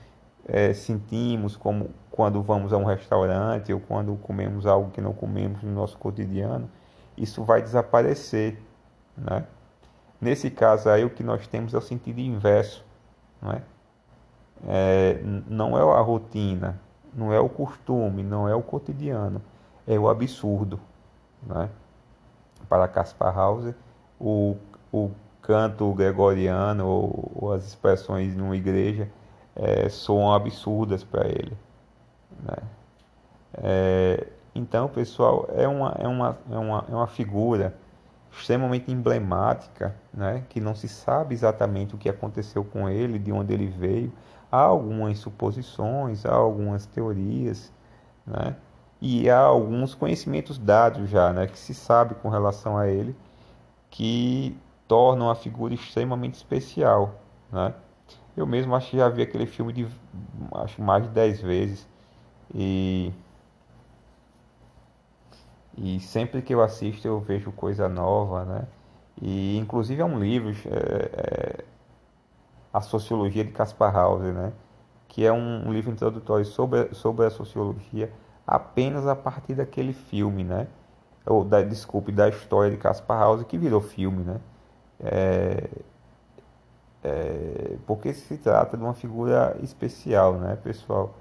é, 0.47 0.73
sentimos 0.75 1.57
como 1.57 1.91
quando 2.11 2.43
vamos 2.43 2.73
a 2.73 2.77
um 2.77 2.85
restaurante 2.85 3.73
ou 3.73 3.81
quando 3.81 4.15
comemos 4.17 4.67
algo 4.67 4.91
que 4.91 5.01
não 5.01 5.13
comemos 5.13 5.63
no 5.63 5.73
nosso 5.73 5.97
cotidiano, 5.97 6.69
isso 7.17 7.43
vai 7.45 7.63
desaparecer, 7.63 8.59
né? 9.17 9.45
Nesse 10.21 10.51
caso 10.51 10.89
aí, 10.89 11.05
o 11.05 11.11
que 11.11 11.23
nós 11.23 11.47
temos 11.49 11.75
é 11.75 11.79
o 11.79 11.81
sentido 11.81 12.21
inverso, 12.21 12.85
não 13.41 13.53
é? 13.53 13.63
é 14.69 15.21
não 15.49 15.77
é 15.77 15.81
a 15.81 16.01
rotina, 16.01 16.81
não 17.13 17.33
é 17.33 17.41
o 17.41 17.49
costume, 17.49 18.23
não 18.23 18.49
é 18.49 18.55
o 18.55 18.63
cotidiano, 18.63 19.43
é 19.87 19.99
o 19.99 20.09
absurdo. 20.09 20.79
Né? 21.45 21.69
Para 22.69 22.87
Caspar 22.87 23.37
Hauser, 23.37 23.75
o, 24.21 24.57
o 24.93 25.11
canto 25.41 25.93
gregoriano 25.93 26.87
ou, 26.87 27.33
ou 27.35 27.53
as 27.53 27.67
expressões 27.67 28.37
numa 28.37 28.57
igreja 28.57 29.09
é, 29.57 29.89
soam 29.89 30.33
absurdas 30.33 31.05
para 31.05 31.27
ele. 31.29 31.57
Né? 32.45 32.57
É, 33.55 34.27
então, 34.55 34.89
pessoal, 34.89 35.49
é 35.55 35.67
uma, 35.67 35.97
é, 35.99 36.07
uma, 36.07 36.39
é, 36.51 36.59
uma, 36.59 36.85
é 36.91 36.95
uma 36.95 37.07
figura 37.07 37.75
extremamente 38.31 38.91
emblemática, 38.91 39.95
né? 40.13 40.45
que 40.49 40.61
não 40.61 40.75
se 40.75 40.89
sabe 40.89 41.35
exatamente 41.35 41.95
o 41.95 41.99
que 41.99 42.09
aconteceu 42.09 42.65
com 42.65 42.89
ele, 42.89 43.19
de 43.19 43.31
onde 43.33 43.53
ele 43.53 43.67
veio, 43.67 44.13
há 44.53 44.61
algumas 44.61 45.19
suposições, 45.19 46.27
há 46.27 46.35
algumas 46.35 46.85
teorias, 46.85 47.73
né? 48.27 48.55
E 49.01 49.29
há 49.29 49.39
alguns 49.41 49.95
conhecimentos 49.95 50.59
dados 50.59 51.11
já, 51.11 51.33
né, 51.33 51.47
que 51.49 51.59
se 51.59 51.75
sabe 51.75 52.15
com 52.17 52.29
relação 52.29 52.79
a 52.79 52.87
ele, 52.87 53.17
que 53.91 54.57
tornam 54.87 55.29
a 55.29 55.35
figura 55.35 55.75
extremamente 55.75 56.35
especial, 56.35 57.17
né? 57.51 57.75
Eu 58.37 58.47
mesmo 58.47 58.75
acho 58.75 58.91
que 58.91 58.97
já 58.97 59.09
vi 59.09 59.23
aquele 59.23 59.47
filme 59.47 59.73
de 59.73 59.87
acho 60.55 60.83
mais 60.83 61.03
de 61.05 61.11
10 61.11 61.41
vezes 61.41 61.87
e 62.55 63.13
e 65.77 66.01
sempre 66.01 66.43
que 66.43 66.55
eu 66.55 66.63
assisto 66.63 67.07
eu 67.09 67.21
vejo 67.21 67.51
coisa 67.53 67.89
nova, 67.89 68.45
né? 68.45 68.67
E 69.21 69.57
inclusive 69.59 70.01
é 70.03 70.05
um 70.05 70.19
livro, 70.19 70.51
é, 70.67 71.61
é, 71.61 71.65
a 72.73 72.81
Sociologia 72.81 73.45
de 73.45 73.53
Caspar 73.53 73.95
Hauser, 73.97 74.33
né? 74.33 74.53
que 75.09 75.25
é 75.27 75.33
um 75.33 75.71
livro 75.71 75.93
introdutório 75.93 76.45
sobre, 76.47 76.95
sobre 76.95 77.27
a 77.27 77.31
sociologia 77.31 78.11
apenas 78.47 79.07
a 79.07 79.15
partir 79.15 79.55
daquele 79.55 79.93
filme, 79.93 80.43
né? 80.43 80.67
ou 81.27 81.45
da, 81.45 81.63
desculpe, 81.63 82.11
da 82.11 82.29
história 82.29 82.71
de 82.71 82.79
Caspar 82.79 83.21
Hauser 83.21 83.47
que 83.47 83.59
virou 83.59 83.81
filme, 83.81 84.25
né? 84.25 84.41
É, 85.01 85.69
é, 87.03 87.77
porque 87.87 88.13
se 88.15 88.37
trata 88.39 88.77
de 88.77 88.83
uma 88.83 88.95
figura 88.95 89.57
especial, 89.63 90.35
né, 90.35 90.57
pessoal, 90.63 91.15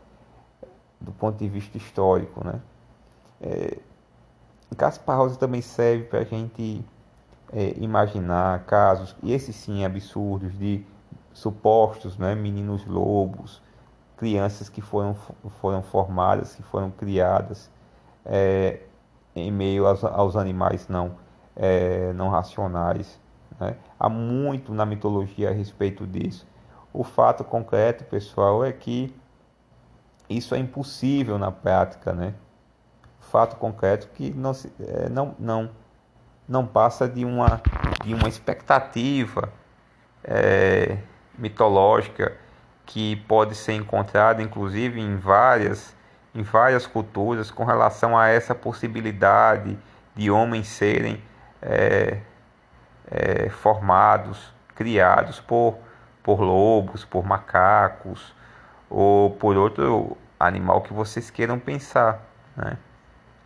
do 1.00 1.12
ponto 1.12 1.38
de 1.38 1.50
vista 1.50 1.78
histórico, 1.78 2.46
né? 2.46 2.62
É, 3.42 3.78
Caspar 4.78 5.18
Hauser 5.18 5.38
também 5.38 5.62
serve 5.62 6.06
para 6.06 6.20
a 6.20 6.24
gente 6.24 6.84
é, 7.52 7.74
imaginar 7.78 8.64
casos, 8.66 9.16
e 9.22 9.34
esses 9.34 9.56
sim 9.56 9.84
absurdos, 9.84 10.58
de 10.58 10.86
supostos 11.34 12.18
né, 12.18 12.36
meninos 12.36 12.86
lobos, 12.86 13.62
crianças 14.18 14.70
que 14.70 14.82
foram, 14.82 15.16
foram 15.60 15.82
formadas, 15.82 16.56
que 16.56 16.64
foram 16.64 16.92
criadas 16.92 17.70
é, 18.26 18.82
em 19.36 19.52
meio 19.52 19.86
aos, 19.86 20.04
aos 20.04 20.36
animais 20.36 20.88
não, 20.88 21.16
é, 21.56 22.14
não 22.14 22.30
racionais. 22.30 23.20
Né? 23.62 23.76
Há 24.00 24.10
muito 24.10 24.74
na 24.74 24.86
mitologia 24.86 25.50
a 25.50 25.54
respeito 25.54 26.08
disso. 26.08 26.48
O 26.92 27.04
fato 27.04 27.44
concreto, 27.44 28.04
pessoal, 28.06 28.66
é 28.66 28.72
que 28.72 29.14
isso 30.28 30.56
é 30.56 30.58
impossível 30.58 31.38
na 31.38 31.52
prática. 31.52 32.12
Né? 32.12 32.34
Fato 33.20 33.56
concreto 33.58 34.08
que 34.10 34.32
não, 34.32 34.52
é, 34.80 35.10
não, 35.10 35.36
não, 35.40 35.70
não 36.50 36.66
passa 36.66 37.08
de 37.08 37.24
uma, 37.24 37.62
de 38.04 38.14
uma 38.14 38.28
expectativa. 38.28 39.54
É, 40.24 41.00
mitológica 41.38 42.38
que 42.86 43.16
pode 43.28 43.56
ser 43.56 43.74
encontrada 43.74 44.42
inclusive 44.42 45.00
em 45.00 45.16
várias 45.16 45.96
em 46.34 46.44
várias 46.44 46.86
culturas 46.86 47.50
com 47.52 47.66
relação 47.66 48.18
a 48.18 48.28
essa 48.28 48.54
possibilidade 48.54 49.78
de 50.16 50.30
homens 50.30 50.68
serem 50.68 51.22
é, 51.62 52.20
é, 53.10 53.50
formados, 53.50 54.54
criados 54.76 55.40
por, 55.40 55.78
por 56.24 56.40
lobos, 56.42 57.06
por 57.06 57.26
macacos 57.26 58.34
ou 58.90 59.32
por 59.32 59.56
outro 59.56 60.18
animal 60.40 60.82
que 60.82 60.94
vocês 60.94 61.30
queiram 61.30 61.60
pensar. 61.60 62.22
Né? 62.56 62.78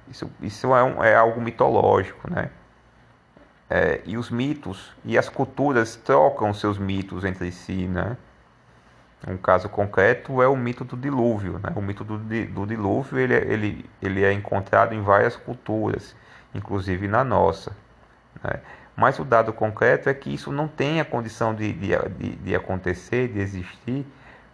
Isso, 0.07 0.31
isso 0.41 0.75
é, 0.75 0.83
um, 0.83 1.03
é 1.03 1.15
algo 1.15 1.41
mitológico. 1.41 2.29
Né? 2.29 2.49
É, 3.69 4.01
e 4.05 4.17
os 4.17 4.29
mitos 4.29 4.91
e 5.03 5.17
as 5.17 5.29
culturas 5.29 5.95
trocam 5.95 6.53
seus 6.53 6.77
mitos 6.77 7.23
entre 7.23 7.51
si, 7.51 7.87
né? 7.87 8.15
Um 9.27 9.37
caso 9.37 9.67
concreto 9.69 10.39
é 10.39 10.47
o 10.47 10.55
mito 10.55 10.85
do 10.85 10.95
dilúvio. 10.95 11.59
Né? 11.63 11.73
O 11.75 11.81
mito 11.81 12.03
do, 12.03 12.19
do 12.19 12.65
dilúvio 12.67 13.17
ele, 13.17 13.33
é, 13.33 13.43
ele, 13.51 13.89
ele 13.99 14.23
é 14.23 14.31
encontrado 14.31 14.93
em 14.93 15.01
várias 15.01 15.35
culturas, 15.35 16.15
inclusive 16.53 17.07
na 17.07 17.23
nossa. 17.23 17.75
Né? 18.43 18.59
Mas 18.95 19.19
o 19.19 19.25
dado 19.25 19.51
concreto 19.51 20.09
é 20.09 20.13
que 20.13 20.33
isso 20.33 20.51
não 20.51 20.67
tem 20.67 21.01
a 21.01 21.05
condição 21.05 21.53
de, 21.53 21.73
de, 21.73 22.35
de, 22.37 22.55
acontecer, 22.55 23.27
de 23.27 23.39
existir, 23.39 24.05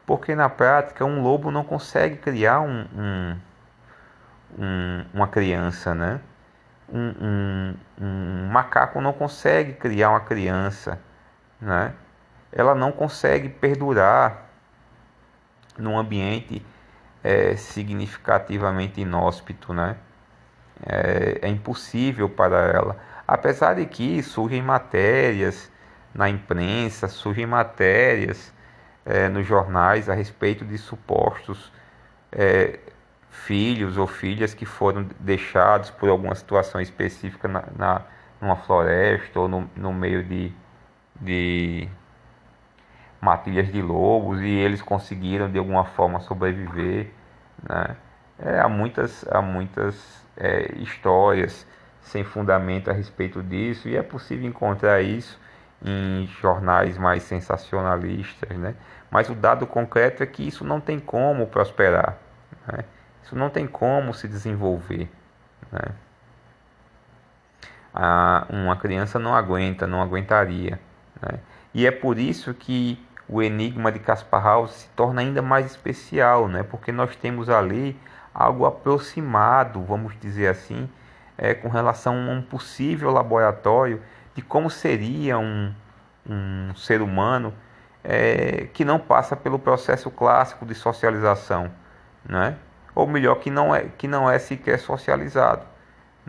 porque 0.06 0.34
na 0.36 0.50
prática 0.50 1.06
um 1.06 1.22
lobo 1.22 1.52
não 1.52 1.64
consegue 1.64 2.18
criar 2.18 2.60
um, 2.62 2.86
um, 2.96 3.38
um 4.58 5.06
uma 5.14 5.28
criança, 5.28 5.94
né? 5.94 6.20
um, 6.92 7.14
um, 7.22 7.76
um 8.00 8.48
macaco 8.48 9.00
não 9.00 9.14
consegue 9.14 9.74
criar 9.74 10.10
uma 10.10 10.20
criança, 10.20 11.00
né? 11.60 11.94
Ela 12.52 12.76
não 12.76 12.92
consegue 12.92 13.48
perdurar 13.48 14.50
num 15.78 15.98
ambiente 15.98 16.64
é, 17.24 17.56
significativamente 17.56 19.00
inóspito, 19.00 19.74
né? 19.74 19.96
É, 20.86 21.40
é, 21.44 21.48
impossível 21.48 22.28
para 22.28 22.58
ela. 22.58 22.98
Apesar 23.32 23.76
de 23.76 23.86
que 23.86 24.22
surgem 24.22 24.62
matérias 24.62 25.72
na 26.14 26.28
imprensa, 26.28 27.08
surgem 27.08 27.46
matérias 27.46 28.54
é, 29.06 29.30
nos 29.30 29.48
jornais 29.48 30.10
a 30.10 30.14
respeito 30.14 30.66
de 30.66 30.78
supostos 30.78 31.72
é, 32.30 32.78
filhos 33.30 33.98
ou 33.98 34.06
filhas 34.06 34.54
que 34.54 34.66
foram 34.66 35.08
deixados 35.18 35.90
por 35.92 36.10
alguma 36.10 36.36
situação 36.36 36.82
específica 36.82 37.48
na, 37.48 37.64
na 37.74 38.02
numa 38.42 38.58
floresta 38.58 39.40
ou 39.40 39.48
no, 39.48 39.70
no 39.78 39.94
meio 39.94 40.26
de, 40.26 40.52
de 41.22 41.88
matilhas 43.22 43.72
de 43.72 43.82
lobos 43.82 44.42
e 44.42 44.50
eles 44.50 44.82
conseguiram 44.82 45.50
de 45.50 45.58
alguma 45.58 45.86
forma 45.86 46.20
sobreviver. 46.20 47.12
Né? 47.64 47.96
É, 48.40 48.60
há 48.60 48.68
muitas, 48.68 49.26
há 49.30 49.42
muitas 49.42 50.28
é, 50.36 50.74
histórias 50.80 51.66
sem 52.02 52.24
fundamento 52.24 52.90
a 52.90 52.94
respeito 52.94 53.42
disso 53.42 53.88
e 53.88 53.96
é 53.96 54.02
possível 54.02 54.48
encontrar 54.48 55.02
isso 55.02 55.40
em 55.84 56.28
jornais 56.28 56.98
mais 56.98 57.24
sensacionalistas, 57.24 58.58
né? 58.58 58.76
Mas 59.10 59.30
o 59.30 59.36
dado 59.36 59.66
concreto 59.66 60.22
é 60.24 60.26
que 60.26 60.48
isso 60.48 60.64
não 60.64 60.80
tem 60.80 61.00
como 61.00 61.48
prosperar, 61.48 62.18
né? 62.68 62.84
isso 63.24 63.36
não 63.36 63.50
tem 63.50 63.68
como 63.68 64.14
se 64.14 64.28
desenvolver, 64.28 65.10
né? 65.72 65.94
A, 67.94 68.46
uma 68.50 68.78
criança 68.78 69.20
não 69.20 69.36
aguenta, 69.36 69.86
não 69.86 70.02
aguentaria, 70.02 70.80
né? 71.22 71.40
E 71.74 71.86
é 71.86 71.92
por 71.92 72.18
isso 72.18 72.54
que 72.54 73.04
o 73.28 73.42
enigma 73.42 73.92
de 73.92 74.00
Caspar 74.00 74.44
House 74.44 74.72
se 74.72 74.90
torna 74.90 75.22
ainda 75.22 75.42
mais 75.42 75.66
especial, 75.66 76.48
né? 76.48 76.64
Porque 76.64 76.92
nós 76.92 77.16
temos 77.16 77.50
ali 77.50 77.98
algo 78.34 78.66
aproximado, 78.66 79.82
vamos 79.82 80.14
dizer 80.20 80.48
assim, 80.48 80.90
é, 81.42 81.56
com 81.56 81.68
relação 81.68 82.14
a 82.30 82.34
um 82.34 82.42
possível 82.42 83.10
laboratório 83.10 84.00
de 84.36 84.44
como 84.44 84.70
seria 84.70 85.40
um, 85.40 85.74
um 86.30 86.74
ser 86.76 87.02
humano 87.02 87.52
é, 88.04 88.68
que 88.72 88.86
não 88.86 89.00
passa 89.00 89.36
pelo 89.36 89.58
processo 89.58 90.12
clássico 90.12 90.66
de 90.68 90.76
socialização, 90.76 91.72
né? 92.24 92.56
ou 92.94 93.08
melhor, 93.08 93.36
que 93.36 93.50
não 93.50 93.74
é, 93.74 93.88
que 93.98 94.08
não 94.08 94.30
é 94.30 94.38
sequer 94.38 94.80
socializado, 94.80 95.66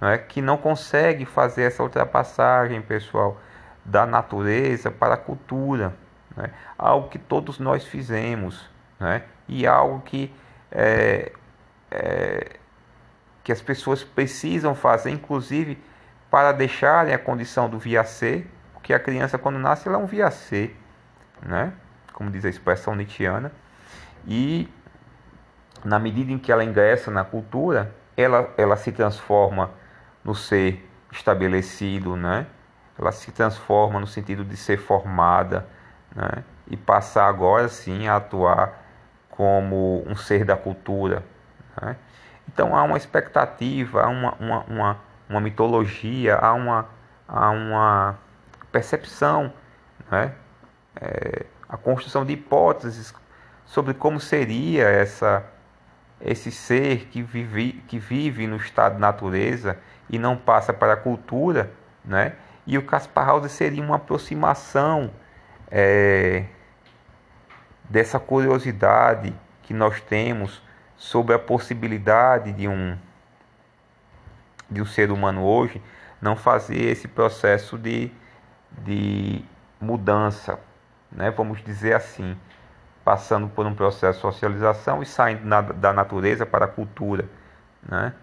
não 0.01 0.09
é? 0.09 0.17
que 0.17 0.41
não 0.41 0.57
consegue 0.57 1.27
fazer 1.27 1.65
essa 1.65 1.83
ultrapassagem, 1.83 2.81
pessoal, 2.81 3.39
da 3.85 4.07
natureza 4.07 4.91
para 4.91 5.15
a 5.15 5.19
cultura, 5.19 5.93
né? 6.35 6.51
algo 6.79 7.09
que 7.09 7.19
todos 7.19 7.59
nós 7.59 7.85
fizemos, 7.85 8.69
né? 8.99 9.23
e 9.47 9.67
algo 9.67 10.01
que 10.01 10.35
é, 10.71 11.33
é, 11.91 12.62
que 13.43 13.53
as 13.53 13.61
pessoas 13.61 14.05
precisam 14.05 14.75
fazer, 14.75 15.11
inclusive 15.11 15.83
para 16.31 16.53
deixarem 16.53 17.13
a 17.13 17.19
condição 17.19 17.69
do 17.69 17.79
via 17.79 18.05
C, 18.05 18.47
porque 18.73 18.95
a 18.95 18.99
criança 18.99 19.37
quando 19.39 19.59
nasce 19.59 19.89
ela 19.89 19.99
é 19.99 20.01
um 20.01 20.07
via 20.07 20.31
C, 20.31 20.75
né? 21.43 21.73
como 22.13 22.31
diz 22.31 22.45
a 22.45 22.49
expressão 22.49 22.95
nietzschiana, 22.95 23.53
e 24.27 24.69
na 25.85 25.99
medida 25.99 26.31
em 26.31 26.39
que 26.39 26.53
ela 26.53 26.65
ingressa 26.65 27.11
na 27.11 27.25
cultura, 27.25 27.93
ela, 28.17 28.53
ela 28.57 28.77
se 28.77 28.93
transforma 28.93 29.71
no 30.25 30.35
ser 30.35 30.89
estabelecido, 31.11 32.17
né? 32.17 32.47
ela 32.99 33.11
se 33.11 33.33
transforma 33.33 33.99
no 33.99 34.07
sentido 34.07 34.45
de 34.45 34.57
ser 34.57 34.79
formada 34.79 35.67
né? 36.15 36.45
e 36.69 36.77
passar 36.77 37.27
agora 37.27 37.69
sim 37.69 38.07
a 38.07 38.17
atuar 38.17 38.83
como 39.29 40.05
um 40.07 40.15
ser 40.15 40.45
da 40.45 40.57
cultura, 40.57 41.25
né? 41.81 41.97
Então 42.49 42.77
há 42.77 42.83
uma 42.83 42.97
expectativa, 42.97 44.03
há 44.03 44.09
uma, 44.09 44.35
uma, 44.39 44.61
uma, 44.65 45.01
uma 45.29 45.41
mitologia, 45.41 46.37
há 46.37 46.53
uma, 46.53 46.89
há 47.29 47.51
uma 47.51 48.19
percepção, 48.71 49.53
né? 50.11 50.33
É, 51.01 51.47
a 51.69 51.77
construção 51.77 52.25
de 52.25 52.35
hipóteses 52.35 53.15
sobre 53.65 53.95
como 53.95 54.21
seria 54.21 54.87
essa, 54.87 55.43
esse 56.21 56.51
ser 56.51 57.07
que 57.07 57.23
vive, 57.23 57.83
que 57.89 57.99
vive 57.99 58.47
no 58.47 58.57
estado 58.57 58.97
de 58.97 59.01
natureza 59.01 59.79
e 60.11 60.19
não 60.19 60.37
passa 60.37 60.73
para 60.73 60.93
a 60.93 60.97
cultura, 60.97 61.71
né? 62.05 62.35
E 62.67 62.77
o 62.77 62.83
Caspar 62.83 63.27
House 63.27 63.51
seria 63.51 63.83
uma 63.83 63.97
aproximação 63.97 65.11
é, 65.71 66.45
dessa 67.89 68.21
curiosidade 68.21 69.35
que 69.63 69.73
nós 69.73 70.01
temos 70.03 70.63
sobre 71.03 71.35
a 71.35 71.39
possibilidade 71.39 72.53
de 72.53 72.69
um 72.69 72.97
de 74.71 74.81
um 74.81 74.87
ser 74.87 75.11
humano 75.11 75.43
hoje 75.43 75.83
não 76.21 76.37
fazer 76.37 76.81
esse 76.85 77.09
processo 77.09 77.77
de, 77.77 78.09
de 78.85 79.45
mudança, 79.81 80.61
né? 81.11 81.33
vamos 81.33 81.63
dizer 81.65 81.95
assim, 81.95 82.37
passando 83.05 83.49
por 83.49 83.67
um 83.67 83.75
processo 83.75 84.19
de 84.19 84.23
socialização 84.23 85.03
e 85.03 85.07
saindo 85.07 85.45
na, 85.45 85.61
da 85.61 85.93
natureza 85.93 86.47
para 86.47 86.67
a 86.67 86.69
cultura. 86.69 87.25
Né? 87.87 88.15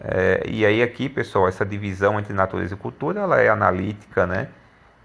É, 0.00 0.42
e 0.46 0.64
aí 0.64 0.82
aqui, 0.82 1.10
pessoal, 1.10 1.46
essa 1.46 1.66
divisão 1.66 2.18
entre 2.18 2.32
natureza 2.32 2.74
e 2.74 2.78
cultura 2.78 3.20
ela 3.20 3.38
é 3.38 3.50
analítica, 3.50 4.26
né? 4.26 4.48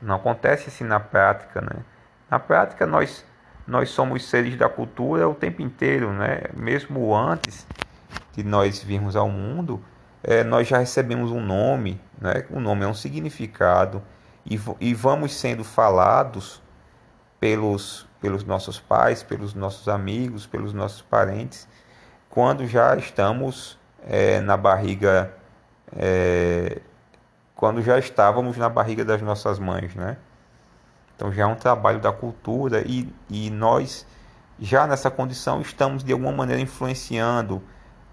não 0.02 0.16
acontece 0.16 0.70
assim 0.70 0.86
na 0.86 1.02
prática. 1.02 1.60
Né? 1.60 1.84
Na 2.32 2.40
prática, 2.40 2.88
nós 2.88 3.26
nós 3.70 3.90
somos 3.92 4.28
seres 4.28 4.58
da 4.58 4.68
cultura 4.68 5.30
o 5.30 5.36
tempo 5.36 5.62
inteiro, 5.62 6.12
né? 6.12 6.42
Mesmo 6.56 7.16
antes 7.16 7.66
de 8.34 8.44
nós 8.44 8.82
virmos 8.84 9.16
ao 9.16 9.30
mundo, 9.30 9.82
é, 10.24 10.44
nós 10.44 10.68
já 10.68 10.80
recebemos 10.80 11.32
um 11.32 11.40
nome, 11.40 12.02
né? 12.20 12.46
O 12.50 12.60
nome 12.60 12.84
é 12.84 12.88
um 12.88 12.94
significado 12.94 14.02
e, 14.46 14.60
e 14.82 14.94
vamos 14.94 15.34
sendo 15.34 15.64
falados 15.64 16.62
pelos 17.40 18.10
pelos 18.20 18.44
nossos 18.44 18.80
pais, 18.80 19.24
pelos 19.24 19.54
nossos 19.54 19.88
amigos, 19.88 20.46
pelos 20.46 20.74
nossos 20.74 21.02
parentes, 21.02 21.68
quando 22.30 22.68
já 22.68 22.96
estamos 22.96 23.80
é, 24.06 24.42
na 24.42 24.58
barriga, 24.58 25.34
é, 25.96 26.82
quando 27.56 27.82
já 27.82 27.98
estávamos 27.98 28.58
na 28.58 28.68
barriga 28.68 29.06
das 29.06 29.22
nossas 29.22 29.58
mães, 29.58 29.96
né? 29.96 30.18
Então 31.20 31.34
já 31.34 31.44
é 31.44 31.46
um 31.46 31.56
trabalho 31.56 32.00
da 32.00 32.14
cultura 32.14 32.82
e, 32.88 33.14
e 33.30 33.50
nós 33.50 34.08
já 34.58 34.88
nessa 34.88 35.12
condição 35.12 35.60
estamos 35.60 36.02
de 36.02 36.14
alguma 36.14 36.32
maneira 36.32 36.62
influenciando 36.62 37.62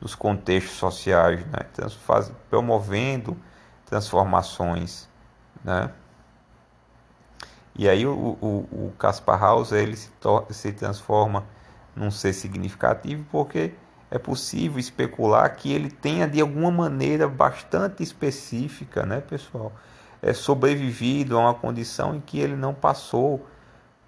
os 0.01 0.17
contextos 0.17 0.77
sociais, 0.77 1.47
né? 1.47 1.61
Faz, 2.05 2.33
promovendo 2.51 3.37
transformações, 3.85 5.09
né? 5.63 5.93
E 7.77 7.89
aí 7.89 8.05
o, 8.05 8.11
o, 8.11 8.89
o 8.89 8.95
Caspar 8.99 9.41
House 9.41 9.71
ele 9.71 9.95
se, 9.95 10.11
se 10.51 10.73
transforma 10.73 11.45
num 11.95 12.11
ser 12.11 12.33
significativo 12.33 13.25
porque 13.31 13.73
é 14.11 14.19
possível 14.19 14.81
especular 14.81 15.49
que 15.55 15.73
ele 15.73 15.93
tenha 15.93 16.27
de 16.27 16.41
alguma 16.41 16.73
maneira 16.73 17.29
bastante 17.29 18.03
específica, 18.03 19.07
né, 19.07 19.21
pessoal? 19.21 19.71
É, 20.27 20.33
sobrevivido 20.33 21.37
a 21.37 21.41
uma 21.41 21.55
condição 21.55 22.17
em 22.17 22.21
que 22.21 22.41
ele 22.41 22.57
não 22.57 22.75
passou 22.75 23.47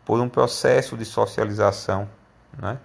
por 0.04 0.18
um 0.18 0.28
processo 0.28 0.96
de 0.96 1.04
socialização. 1.04 2.08
Né? 2.60 2.76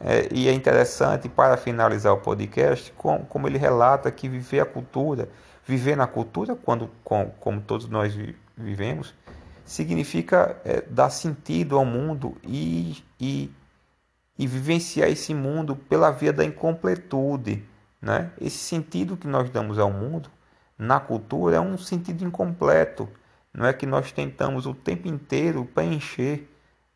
É, 0.00 0.28
e 0.32 0.48
é 0.48 0.52
interessante, 0.52 1.28
para 1.28 1.58
finalizar 1.58 2.14
o 2.14 2.16
podcast, 2.16 2.90
como, 2.92 3.26
como, 3.26 3.46
ele 3.46 3.58
relata 3.58 4.10
que 4.10 4.30
viver 4.30 4.60
a 4.60 4.64
cultura, 4.64 5.28
viver 5.66 5.94
na 5.94 6.06
cultura, 6.06 6.56
quando, 6.56 6.90
com, 7.04 7.30
como 7.38 7.60
todos 7.60 7.86
nós 7.86 8.16
vivemos, 8.56 9.14
significa 9.62 10.56
é, 10.64 10.80
dar 10.80 11.10
sentido 11.10 11.76
ao 11.76 11.84
mundo 11.84 12.34
e, 12.42 13.04
e, 13.20 13.50
e 14.38 14.46
vivenciar 14.46 15.10
esse 15.10 15.34
mundo 15.34 15.76
pela 15.76 16.10
via 16.10 16.32
da 16.32 16.46
incompletude. 16.46 17.62
Né? 18.00 18.30
Esse 18.40 18.56
sentido 18.56 19.18
que 19.18 19.26
nós 19.26 19.50
damos 19.50 19.78
ao 19.78 19.90
mundo 19.90 20.30
na 20.78 21.00
cultura 21.00 21.56
é 21.56 21.60
um 21.60 21.76
sentido 21.78 22.24
incompleto. 22.24 23.08
Não 23.52 23.66
é 23.66 23.72
que 23.72 23.86
nós 23.86 24.12
tentamos 24.12 24.66
o 24.66 24.74
tempo 24.74 25.08
inteiro 25.08 25.64
preencher, 25.64 26.48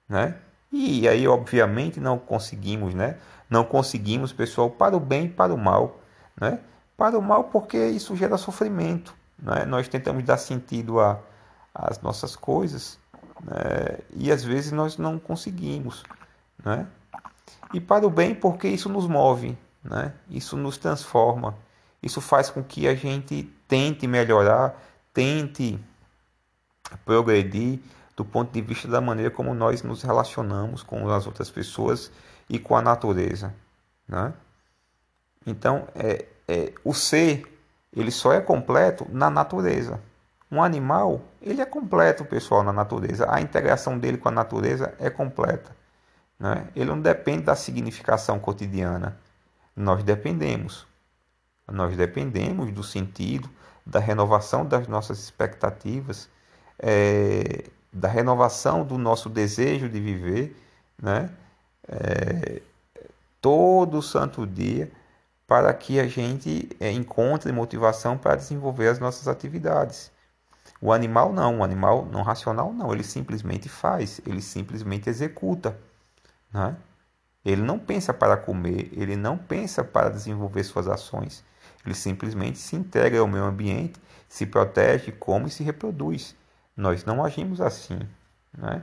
né? 0.08 0.36
E 0.72 1.06
aí, 1.08 1.28
obviamente, 1.28 2.00
não 2.00 2.18
conseguimos, 2.18 2.94
né? 2.94 3.18
Não 3.48 3.64
conseguimos, 3.64 4.32
pessoal, 4.32 4.70
para 4.70 4.96
o 4.96 5.00
bem 5.00 5.26
e 5.26 5.28
para 5.28 5.54
o 5.54 5.58
mal, 5.58 6.00
né? 6.40 6.60
Para 6.96 7.18
o 7.18 7.22
mal 7.22 7.44
porque 7.44 7.78
isso 7.88 8.16
gera 8.16 8.36
sofrimento, 8.36 9.14
né? 9.38 9.64
Nós 9.64 9.88
tentamos 9.88 10.24
dar 10.24 10.38
sentido 10.38 10.98
a 11.00 11.20
às 11.76 12.00
nossas 12.00 12.34
coisas 12.34 12.98
né? 13.42 13.98
e 14.14 14.32
às 14.32 14.42
vezes 14.42 14.72
nós 14.72 14.96
não 14.96 15.18
conseguimos, 15.18 16.02
né? 16.64 16.86
E 17.74 17.80
para 17.80 18.06
o 18.06 18.10
bem 18.10 18.34
porque 18.34 18.66
isso 18.68 18.88
nos 18.88 19.06
move, 19.06 19.56
né? 19.84 20.14
Isso 20.30 20.56
nos 20.56 20.78
transforma, 20.78 21.54
isso 22.02 22.20
faz 22.20 22.48
com 22.48 22.62
que 22.62 22.88
a 22.88 22.94
gente 22.94 23.52
tente 23.68 24.06
melhorar, 24.06 24.82
tente 25.12 25.78
progredir 27.04 27.80
do 28.16 28.24
ponto 28.24 28.52
de 28.52 28.60
vista 28.62 28.88
da 28.88 29.00
maneira 29.00 29.30
como 29.30 29.54
nós 29.54 29.82
nos 29.82 30.02
relacionamos 30.02 30.82
com 30.82 31.08
as 31.10 31.26
outras 31.26 31.50
pessoas 31.50 32.10
e 32.48 32.58
com 32.58 32.76
a 32.76 32.82
natureza. 32.82 33.54
Né? 34.08 34.32
Então, 35.46 35.86
é, 35.94 36.24
é, 36.48 36.72
o 36.84 36.94
ser 36.94 37.44
ele 37.96 38.10
só 38.10 38.32
é 38.32 38.40
completo 38.40 39.06
na 39.10 39.30
natureza. 39.30 39.98
Um 40.52 40.62
animal, 40.62 41.22
ele 41.40 41.62
é 41.62 41.64
completo, 41.64 42.24
pessoal, 42.24 42.62
na 42.62 42.72
natureza. 42.72 43.26
A 43.28 43.40
integração 43.40 43.98
dele 43.98 44.18
com 44.18 44.28
a 44.28 44.32
natureza 44.32 44.94
é 45.00 45.08
completa. 45.08 45.74
Né? 46.38 46.68
Ele 46.76 46.90
não 46.90 47.00
depende 47.00 47.44
da 47.44 47.56
significação 47.56 48.38
cotidiana. 48.38 49.18
Nós 49.74 50.04
dependemos. 50.04 50.86
Nós 51.70 51.96
dependemos 51.96 52.72
do 52.72 52.82
sentido, 52.82 53.48
da 53.84 53.98
renovação 53.98 54.64
das 54.64 54.86
nossas 54.86 55.18
expectativas, 55.18 56.28
é, 56.78 57.64
da 57.92 58.08
renovação 58.08 58.84
do 58.84 58.98
nosso 58.98 59.28
desejo 59.28 59.88
de 59.88 60.00
viver, 60.00 60.56
né? 61.00 61.30
É, 61.88 62.60
todo 63.40 64.02
santo 64.02 64.46
dia, 64.46 64.90
para 65.46 65.72
que 65.72 66.00
a 66.00 66.08
gente 66.08 66.68
é, 66.80 66.90
encontre 66.90 67.52
motivação 67.52 68.18
para 68.18 68.36
desenvolver 68.36 68.88
as 68.88 68.98
nossas 68.98 69.28
atividades. 69.28 70.10
O 70.80 70.92
animal 70.92 71.32
não, 71.32 71.60
o 71.60 71.64
animal 71.64 72.04
não 72.04 72.22
racional 72.22 72.72
não, 72.72 72.92
ele 72.92 73.04
simplesmente 73.04 73.68
faz, 73.68 74.20
ele 74.26 74.42
simplesmente 74.42 75.08
executa. 75.08 75.76
Né? 76.52 76.76
Ele 77.44 77.62
não 77.62 77.78
pensa 77.78 78.12
para 78.12 78.36
comer, 78.36 78.90
ele 78.92 79.16
não 79.16 79.38
pensa 79.38 79.84
para 79.84 80.10
desenvolver 80.10 80.64
suas 80.64 80.88
ações. 80.88 81.44
Ele 81.86 81.94
simplesmente 81.94 82.58
se 82.58 82.76
integra 82.76 83.20
ao 83.20 83.28
meio 83.28 83.44
ambiente, 83.44 84.00
se 84.28 84.44
protege, 84.44 85.12
come 85.12 85.46
e 85.46 85.50
se 85.50 85.62
reproduz. 85.62 86.34
Nós 86.76 87.04
não 87.04 87.24
agimos 87.24 87.60
assim. 87.60 88.00
Né? 88.56 88.82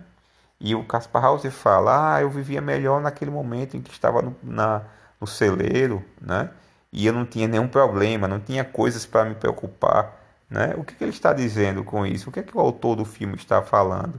E 0.60 0.74
o 0.74 0.86
Caspar 0.86 1.26
Hauser 1.26 1.52
fala: 1.52 2.16
ah, 2.16 2.22
eu 2.22 2.30
vivia 2.30 2.62
melhor 2.62 3.02
naquele 3.02 3.30
momento 3.30 3.76
em 3.76 3.82
que 3.82 3.92
estava 3.92 4.22
no, 4.22 4.36
na, 4.42 4.84
no 5.20 5.28
celeiro, 5.28 6.04
né? 6.22 6.50
e 6.92 7.06
eu 7.06 7.14
não 7.14 7.26
tinha 7.26 7.48
nenhum 7.48 7.68
problema, 7.68 8.28
não 8.28 8.40
tinha 8.40 8.64
coisas 8.64 9.06
para 9.06 9.26
me 9.26 9.36
preocupar. 9.36 10.22
Né? 10.50 10.74
O 10.78 10.84
que, 10.84 10.96
que 10.96 11.04
ele 11.04 11.12
está 11.12 11.34
dizendo 11.34 11.84
com 11.84 12.06
isso? 12.06 12.30
O 12.30 12.32
que, 12.32 12.40
é 12.40 12.44
que 12.44 12.56
o 12.56 12.60
autor 12.60 12.96
do 12.96 13.04
filme 13.04 13.36
está 13.36 13.62
falando? 13.62 14.14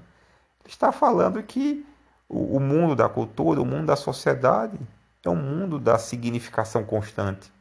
Ele 0.64 0.68
está 0.68 0.90
falando 0.90 1.42
que 1.42 1.86
o, 2.28 2.56
o 2.56 2.60
mundo 2.60 2.96
da 2.96 3.08
cultura, 3.08 3.62
o 3.62 3.64
mundo 3.64 3.86
da 3.86 3.96
sociedade, 3.96 4.78
é 5.24 5.30
um 5.30 5.36
mundo 5.36 5.78
da 5.78 5.98
significação 5.98 6.84
constante. 6.84 7.53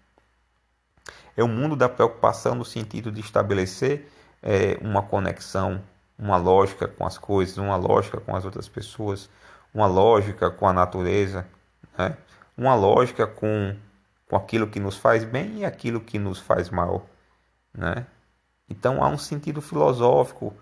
É 1.36 1.44
um 1.44 1.48
mundo 1.48 1.76
da 1.76 1.90
preocupação 1.90 2.56
no 2.56 2.66
sentido 2.66 3.12
de 3.12 3.22
estabelecer 3.22 4.08
é, 4.42 4.78
uma 4.82 5.02
conexão, 5.02 5.82
uma 6.18 6.38
lógica 6.38 6.88
com 6.88 7.06
as 7.06 7.18
coisas, 7.18 7.58
uma 7.58 7.76
lógica 7.76 8.20
com 8.20 8.36
as 8.36 8.46
outras 8.46 8.68
pessoas, 8.68 9.30
uma 9.74 9.88
lógica 9.88 10.52
com 10.52 10.68
a 10.68 10.74
natureza, 10.74 11.48
né? 11.98 12.16
uma 12.58 12.76
lógica 12.76 13.26
com, 13.26 13.76
com 14.30 14.36
aquilo 14.36 14.68
que 14.68 14.80
nos 14.80 14.98
faz 14.98 15.24
bem 15.24 15.60
e 15.60 15.66
aquilo 15.66 16.00
que 16.00 16.20
nos 16.20 16.40
faz 16.40 16.70
mal. 16.70 17.10
Né? 17.74 18.06
Então 18.70 19.04
há 19.04 19.08
um 19.08 19.18
sentido 19.18 19.62
filosófico, 19.62 20.54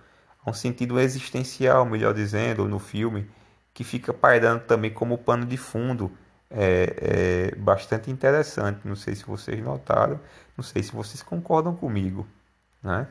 há 0.45 0.49
um 0.49 0.53
sentido 0.53 0.99
existencial, 0.99 1.85
melhor 1.85 2.13
dizendo, 2.13 2.67
no 2.67 2.79
filme, 2.79 3.29
que 3.73 3.83
fica 3.83 4.13
pairando 4.13 4.63
também 4.63 4.91
como 4.91 5.17
pano 5.17 5.45
de 5.45 5.57
fundo. 5.57 6.11
É, 6.51 7.51
é 7.51 7.55
bastante 7.55 8.11
interessante. 8.11 8.81
Não 8.85 8.95
sei 8.95 9.15
se 9.15 9.25
vocês 9.25 9.61
notaram, 9.63 10.19
não 10.57 10.63
sei 10.63 10.83
se 10.83 10.91
vocês 10.91 11.23
concordam 11.23 11.75
comigo, 11.75 12.27
né? 12.83 13.07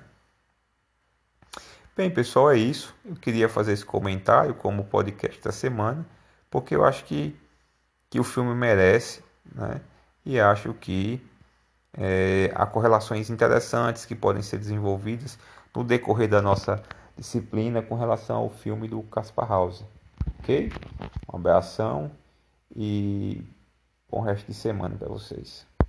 Bem, 1.97 2.11
pessoal, 2.11 2.51
é 2.51 2.57
isso. 2.57 2.95
Eu 3.05 3.17
queria 3.17 3.49
fazer 3.49 3.73
esse 3.73 3.85
comentário 3.85 4.55
como 4.55 4.85
podcast 4.85 5.41
da 5.43 5.53
semana, 5.53 6.07
porque 6.51 6.75
eu 6.75 6.85
acho 6.85 7.05
que, 7.05 7.37
que 8.09 8.21
o 8.21 8.25
filme 8.25 8.55
merece, 8.55 9.23
né? 9.55 9.81
E 10.25 10.39
acho 10.39 10.73
que 10.75 11.21
é, 11.95 12.51
há 12.55 12.67
correlações 12.67 13.31
interessantes 13.31 14.05
que 14.05 14.15
podem 14.15 14.43
ser 14.43 14.59
desenvolvidas 14.59 15.39
no 15.75 15.83
decorrer 15.83 16.29
da 16.29 16.41
nossa 16.41 16.83
disciplina 17.17 17.83
com 17.83 17.95
relação 17.95 18.37
ao 18.37 18.51
filme 18.51 18.89
do 18.89 19.03
Caspar 19.03 19.49
House. 19.49 19.85
Ok? 20.39 20.73
Um 21.33 21.37
abração 21.37 22.11
e 22.75 23.43
bom 24.11 24.21
resto 24.21 24.47
de 24.47 24.55
semana 24.55 24.97
para 24.97 25.09
vocês. 25.09 25.67